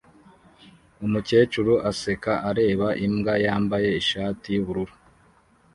[1.05, 4.93] Umukecuru aseka areba imbwa yambaye ishati yubururu